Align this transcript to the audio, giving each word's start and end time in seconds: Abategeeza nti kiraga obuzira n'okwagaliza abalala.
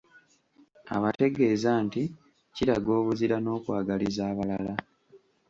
Abategeeza 0.95 1.71
nti 1.85 2.03
kiraga 2.55 2.89
obuzira 2.99 3.35
n'okwagaliza 3.39 4.21
abalala. 4.31 4.73